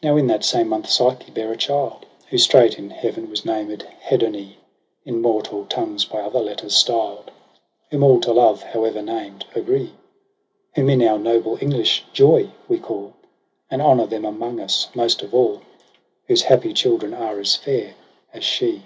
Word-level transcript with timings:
%% 0.00 0.02
Now 0.04 0.16
in 0.16 0.28
that 0.28 0.44
same 0.44 0.68
month 0.68 0.88
Psyche 0.88 1.32
bare 1.32 1.50
a 1.50 1.56
child, 1.56 2.06
Who 2.30 2.38
straight 2.38 2.78
in 2.78 2.90
heaven 2.90 3.28
was 3.28 3.44
named 3.44 3.84
Hedone 4.02 4.54
In 5.04 5.20
mortal 5.20 5.64
tongues 5.66 6.04
by 6.04 6.20
other 6.20 6.38
letters 6.38 6.76
styled; 6.76 7.32
Whom 7.90 8.04
all 8.04 8.20
to 8.20 8.32
love, 8.32 8.62
however 8.62 9.02
named, 9.02 9.44
agree:• 9.56 9.86
Whom 10.76 10.88
in 10.88 11.02
our 11.02 11.18
noble 11.18 11.58
English 11.60 12.04
JOY 12.12 12.52
we 12.68 12.78
call. 12.78 13.14
And 13.68 13.82
honour 13.82 14.06
them 14.06 14.24
among 14.24 14.60
us 14.60 14.86
most 14.94 15.20
of 15.22 15.34
aU, 15.34 15.62
Whose 16.28 16.42
happy 16.42 16.72
children 16.72 17.12
are 17.12 17.40
as 17.40 17.56
fair 17.56 17.96
as 18.32 18.44
she. 18.44 18.84